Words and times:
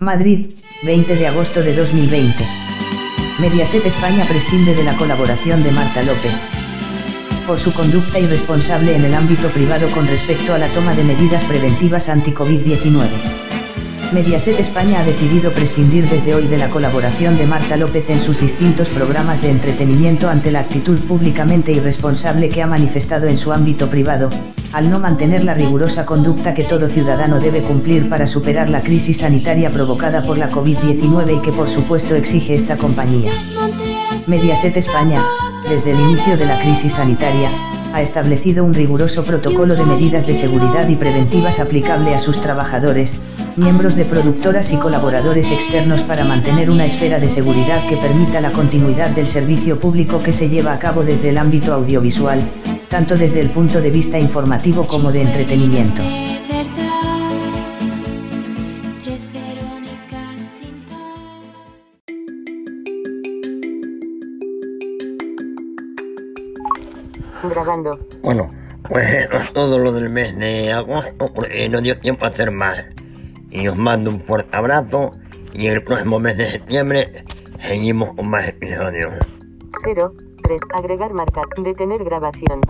Madrid, 0.00 0.50
20 0.82 1.14
de 1.14 1.28
agosto 1.28 1.62
de 1.62 1.72
2020. 1.72 2.44
Mediaset 3.38 3.86
España 3.86 4.24
prescinde 4.28 4.74
de 4.74 4.82
la 4.82 4.96
colaboración 4.96 5.62
de 5.62 5.70
Marta 5.70 6.02
López. 6.02 6.32
Por 7.46 7.60
su 7.60 7.72
conducta 7.72 8.18
irresponsable 8.18 8.96
en 8.96 9.04
el 9.04 9.14
ámbito 9.14 9.48
privado 9.50 9.88
con 9.90 10.08
respecto 10.08 10.52
a 10.52 10.58
la 10.58 10.66
toma 10.70 10.96
de 10.96 11.04
medidas 11.04 11.44
preventivas 11.44 12.08
anti-COVID-19. 12.08 13.08
Mediaset 14.12 14.58
España 14.58 14.98
ha 14.98 15.04
decidido 15.04 15.52
prescindir 15.52 16.08
desde 16.08 16.34
hoy 16.34 16.48
de 16.48 16.58
la 16.58 16.70
colaboración 16.70 17.36
de 17.36 17.46
Marta 17.46 17.76
López 17.76 18.10
en 18.10 18.18
sus 18.18 18.40
distintos 18.40 18.88
programas 18.88 19.42
de 19.42 19.50
entretenimiento 19.50 20.28
ante 20.28 20.50
la 20.50 20.60
actitud 20.60 20.98
públicamente 20.98 21.70
irresponsable 21.70 22.48
que 22.48 22.62
ha 22.62 22.66
manifestado 22.66 23.28
en 23.28 23.38
su 23.38 23.52
ámbito 23.52 23.88
privado, 23.88 24.30
al 24.74 24.90
no 24.90 24.98
mantener 24.98 25.44
la 25.44 25.54
rigurosa 25.54 26.04
conducta 26.04 26.52
que 26.52 26.64
todo 26.64 26.88
ciudadano 26.88 27.38
debe 27.38 27.62
cumplir 27.62 28.10
para 28.10 28.26
superar 28.26 28.70
la 28.70 28.82
crisis 28.82 29.18
sanitaria 29.18 29.70
provocada 29.70 30.26
por 30.26 30.36
la 30.36 30.50
COVID-19 30.50 31.38
y 31.38 31.42
que 31.42 31.52
por 31.52 31.68
supuesto 31.68 32.16
exige 32.16 32.54
esta 32.54 32.76
compañía. 32.76 33.30
Mediaset 34.26 34.76
España, 34.76 35.22
desde 35.68 35.92
el 35.92 36.00
inicio 36.00 36.36
de 36.36 36.46
la 36.46 36.60
crisis 36.60 36.94
sanitaria, 36.94 37.50
ha 37.92 38.02
establecido 38.02 38.64
un 38.64 38.74
riguroso 38.74 39.24
protocolo 39.24 39.76
de 39.76 39.84
medidas 39.84 40.26
de 40.26 40.34
seguridad 40.34 40.88
y 40.88 40.96
preventivas 40.96 41.60
aplicable 41.60 42.12
a 42.12 42.18
sus 42.18 42.40
trabajadores, 42.40 43.14
miembros 43.54 43.94
de 43.94 44.04
productoras 44.04 44.72
y 44.72 44.76
colaboradores 44.76 45.52
externos 45.52 46.02
para 46.02 46.24
mantener 46.24 46.68
una 46.68 46.84
esfera 46.84 47.20
de 47.20 47.28
seguridad 47.28 47.88
que 47.88 47.96
permita 47.96 48.40
la 48.40 48.50
continuidad 48.50 49.10
del 49.10 49.28
servicio 49.28 49.78
público 49.78 50.20
que 50.20 50.32
se 50.32 50.48
lleva 50.48 50.72
a 50.72 50.80
cabo 50.80 51.04
desde 51.04 51.28
el 51.28 51.38
ámbito 51.38 51.72
audiovisual, 51.72 52.40
tanto 52.94 53.16
desde 53.16 53.40
el 53.40 53.50
punto 53.50 53.80
de 53.80 53.90
vista 53.90 54.20
informativo 54.20 54.86
como 54.86 55.10
de 55.10 55.22
entretenimiento. 55.22 56.00
Grabando. 67.42 67.98
Bueno, 68.22 68.48
pues 68.88 69.28
todo 69.54 69.80
lo 69.80 69.90
del 69.90 70.08
mes 70.08 70.38
de 70.38 70.72
agosto, 70.72 71.32
porque 71.34 71.68
no 71.68 71.80
dio 71.80 71.98
tiempo 71.98 72.26
a 72.26 72.28
hacer 72.28 72.52
más. 72.52 72.84
Y 73.50 73.66
os 73.66 73.76
mando 73.76 74.08
un 74.10 74.20
fuerte 74.20 74.56
abrazo 74.56 75.10
y 75.52 75.66
el 75.66 75.82
próximo 75.82 76.20
mes 76.20 76.36
de 76.36 76.48
septiembre 76.48 77.24
seguimos 77.60 78.14
con 78.14 78.28
más 78.28 78.46
episodios. 78.46 79.14
0, 79.82 80.14
3, 80.44 80.60
agregar 80.74 81.14
marca, 81.14 81.40
detener 81.56 82.04
grabación. 82.04 82.60